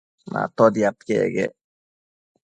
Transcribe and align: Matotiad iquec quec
Matotiad 0.33 0.95
iquec 0.99 1.29
quec 1.35 1.53